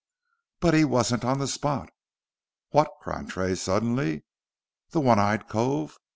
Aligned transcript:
"But 0.61 0.73
he 0.73 0.83
wasn't 0.83 1.23
on 1.23 1.37
the 1.37 1.47
spot?" 1.47 1.91
"Wot," 2.73 2.87
cried 3.01 3.29
Tray, 3.29 3.53
suddenly, 3.53 4.23
"the 4.89 4.99
one 4.99 5.19
eyed 5.19 5.47
cove? 5.47 5.95